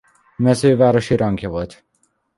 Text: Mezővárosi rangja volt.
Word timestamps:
Mezővárosi 0.35 1.15
rangja 1.15 1.49
volt. 1.49 1.83